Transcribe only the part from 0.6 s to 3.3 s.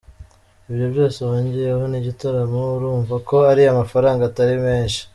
Ibyo byose wongeyeho n’igitaramo, urumva